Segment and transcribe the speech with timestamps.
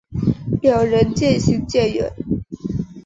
[0.63, 2.11] 两人渐行渐远